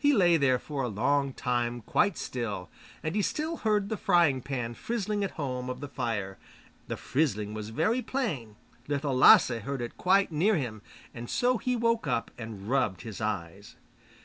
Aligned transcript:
He 0.00 0.12
lay 0.12 0.36
there 0.36 0.58
for 0.58 0.82
a 0.82 0.88
long 0.88 1.32
time 1.32 1.82
quite 1.82 2.18
still, 2.18 2.70
and 3.04 3.14
he 3.14 3.22
still 3.22 3.58
heard 3.58 3.88
the 3.88 3.96
frying 3.96 4.42
pan 4.42 4.74
frizzling 4.74 5.22
at 5.22 5.30
home 5.38 5.70
of 5.70 5.78
the 5.78 5.86
fire, 5.86 6.38
the 6.88 6.96
frizzling 6.96 7.54
was 7.54 7.68
very 7.68 8.02
plain, 8.02 8.56
Little 8.88 9.16
Lasse 9.16 9.60
heard 9.60 9.80
it 9.80 9.96
quite 9.96 10.32
near 10.32 10.56
him; 10.56 10.82
and 11.14 11.30
so 11.30 11.56
he 11.56 11.76
woke 11.76 12.08
up 12.08 12.32
and 12.36 12.68
rubbed 12.68 13.02
his 13.02 13.20
eyes. 13.20 13.76